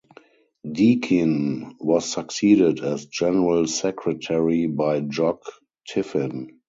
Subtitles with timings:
[0.71, 5.43] Deakin was succeeded as general secretary by Jock
[5.87, 6.53] Tiffin.